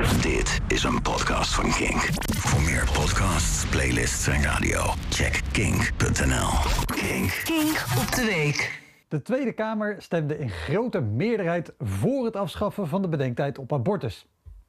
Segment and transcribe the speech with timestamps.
[0.00, 2.08] Dit is een podcast van Kink.
[2.36, 4.80] Voor meer podcasts, playlists en radio,
[5.10, 6.48] check kink.nl.
[6.84, 7.40] Kink.
[7.44, 8.82] Kink op de week.
[9.08, 14.26] De Tweede Kamer stemde in grote meerderheid voor het afschaffen van de bedenktijd op abortus.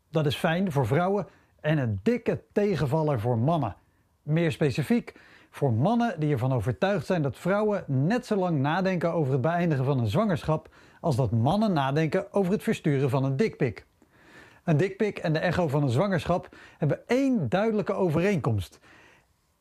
[0.09, 1.27] Dat is fijn voor vrouwen
[1.59, 3.75] en een dikke tegenvaller voor mannen.
[4.23, 5.13] Meer specifiek
[5.49, 9.85] voor mannen die ervan overtuigd zijn dat vrouwen net zo lang nadenken over het beëindigen
[9.85, 10.69] van een zwangerschap
[11.01, 13.85] als dat mannen nadenken over het versturen van een dikpik.
[14.63, 18.79] Een dikpik en de echo van een zwangerschap hebben één duidelijke overeenkomst.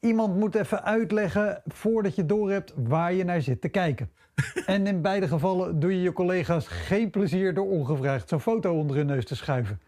[0.00, 4.10] Iemand moet even uitleggen voordat je doorhebt waar je naar zit te kijken.
[4.66, 8.96] En in beide gevallen doe je je collega's geen plezier door ongevraagd zo'n foto onder
[8.96, 9.80] hun neus te schuiven.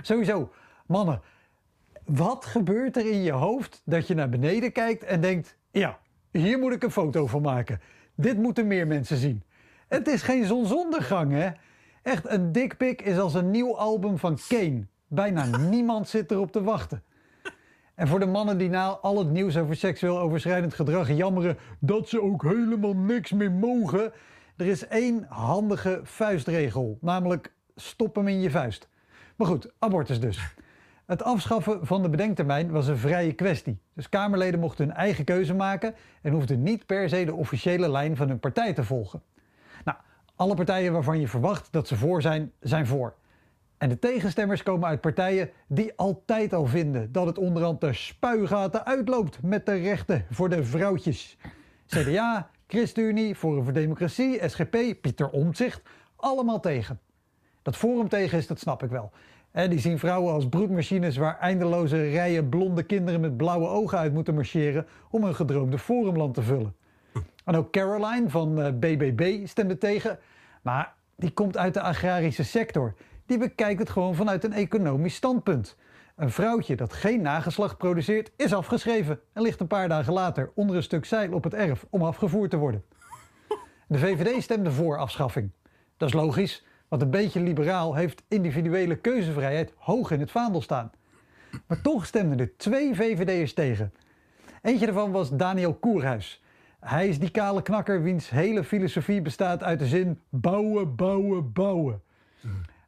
[0.00, 0.52] Sowieso,
[0.86, 1.20] mannen,
[2.04, 5.98] wat gebeurt er in je hoofd dat je naar beneden kijkt en denkt: ja,
[6.30, 7.80] hier moet ik een foto van maken.
[8.14, 9.42] Dit moeten meer mensen zien.
[9.88, 11.50] Het is geen zonsondergang, hè?
[12.06, 14.86] Echt, een dikpik is als een nieuw album van Kane.
[15.06, 17.02] Bijna niemand zit erop te wachten.
[17.94, 22.08] En voor de mannen die na al het nieuws over seksueel overschrijdend gedrag jammeren dat
[22.08, 24.12] ze ook helemaal niks meer mogen,
[24.56, 28.88] er is één handige vuistregel, namelijk stop hem in je vuist.
[29.36, 30.54] Maar goed, abortus dus.
[31.06, 33.78] Het afschaffen van de bedenktermijn was een vrije kwestie.
[33.92, 38.16] Dus Kamerleden mochten hun eigen keuze maken en hoefden niet per se de officiële lijn
[38.16, 39.22] van hun partij te volgen.
[40.36, 43.14] Alle partijen waarvan je verwacht dat ze voor zijn, zijn voor.
[43.78, 48.86] En de tegenstemmers komen uit partijen die altijd al vinden dat het onderhand de spuigaten
[48.86, 51.36] uitloopt met de rechten voor de vrouwtjes.
[51.86, 55.82] CDA, ChristenUnie, Forum voor Democratie, SGP, Pieter Omtzigt,
[56.16, 57.00] allemaal tegen.
[57.62, 59.10] Dat Forum tegen is, dat snap ik wel.
[59.52, 64.34] die zien vrouwen als broedmachines waar eindeloze rijen blonde kinderen met blauwe ogen uit moeten
[64.34, 66.74] marcheren om een gedroomde forumland te vullen.
[67.46, 70.18] En ook Caroline van BBB eh, stemde tegen,
[70.62, 72.94] maar die komt uit de agrarische sector.
[73.26, 75.76] Die bekijkt het gewoon vanuit een economisch standpunt.
[76.16, 80.76] Een vrouwtje dat geen nageslacht produceert is afgeschreven en ligt een paar dagen later onder
[80.76, 82.84] een stuk zeil op het erf om afgevoerd te worden.
[83.88, 85.50] De VVD stemde voor afschaffing.
[85.96, 90.90] Dat is logisch, want een beetje liberaal heeft individuele keuzevrijheid hoog in het vaandel staan.
[91.66, 93.92] Maar toch stemden er twee VVD'ers tegen.
[94.62, 96.44] Eentje daarvan was Daniel Koerhuis.
[96.86, 102.02] Hij is die kale knakker wiens hele filosofie bestaat uit de zin bouwen, bouwen, bouwen.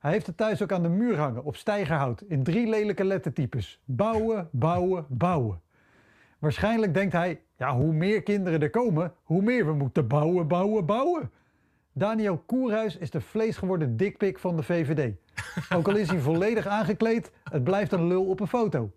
[0.00, 3.80] Hij heeft het thuis ook aan de muur hangen op stijgerhout in drie lelijke lettertypes.
[3.84, 5.60] Bouwen, bouwen, bouwen.
[6.38, 10.86] Waarschijnlijk denkt hij, ja, hoe meer kinderen er komen, hoe meer we moeten bouwen, bouwen,
[10.86, 11.30] bouwen.
[11.92, 15.14] Daniel Koerhuis is de vleesgeworden dikpik van de VVD.
[15.74, 18.90] Ook al is hij volledig aangekleed, het blijft een lul op een foto.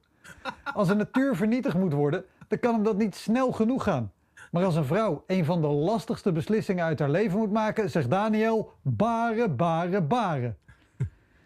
[0.74, 4.12] Als de natuur vernietigd moet worden, dan kan hem dat niet snel genoeg gaan.
[4.52, 8.10] Maar als een vrouw een van de lastigste beslissingen uit haar leven moet maken, zegt
[8.10, 10.58] Daniel: baren, baren, baren.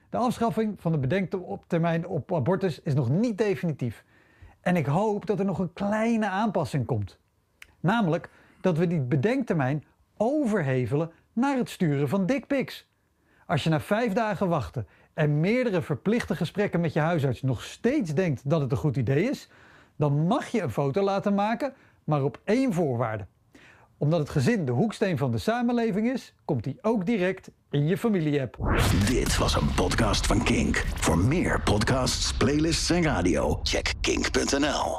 [0.10, 4.04] De afschaffing van de bedenktermijn op abortus is nog niet definitief.
[4.62, 7.20] En ik hoop dat er nog een kleine aanpassing komt.
[7.80, 8.30] Namelijk
[8.62, 9.84] dat we die bedenktermijn
[10.18, 12.88] overhevelen naar het sturen van dickpics.
[13.46, 18.14] Als je na vijf dagen wachten en meerdere verplichte gesprekken met je huisarts nog steeds
[18.14, 19.50] denkt dat het een goed idee is,
[19.96, 21.74] dan mag je een foto laten maken,
[22.06, 23.28] maar op één voorwaarde.
[23.98, 27.98] Omdat het gezin de hoeksteen van de samenleving is, komt die ook direct in je
[27.98, 28.58] familie-app.
[29.08, 30.76] Dit was een podcast van Kink.
[30.96, 34.94] Voor meer podcasts, playlists en radio, check kink.nl.